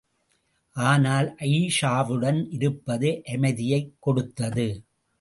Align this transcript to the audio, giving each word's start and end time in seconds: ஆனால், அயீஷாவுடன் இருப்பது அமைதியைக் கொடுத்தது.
ஆனால், 0.75 1.35
அயீஷாவுடன் 1.39 2.47
இருப்பது 2.49 3.23
அமைதியைக் 3.33 3.93
கொடுத்தது. 3.99 4.83